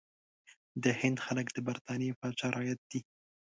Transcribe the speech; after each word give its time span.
د 0.83 0.85
هند 0.99 1.17
خلک 1.25 1.47
د 1.51 1.57
برټانیې 1.67 2.17
پاچا 2.19 2.47
رعیت 2.55 2.79
دي. 2.91 2.99